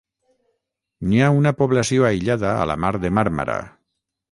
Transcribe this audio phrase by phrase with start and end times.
[1.09, 3.61] N'hi ha una població aïllada a la mar de Màrmara.